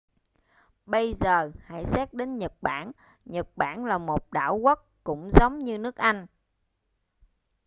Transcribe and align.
bây 0.85 1.13
giờ 1.13 1.51
hãy 1.65 1.85
xét 1.85 2.13
đến 2.13 2.37
nhật 2.37 2.53
bản 2.61 2.91
nhật 3.25 3.47
bản 3.57 3.85
là 3.85 3.97
một 3.97 4.31
đảo 4.31 4.55
quốc 4.57 4.87
cũng 5.03 5.29
giống 5.33 5.59
như 5.59 5.77
nước 5.77 5.95
anh 5.95 6.25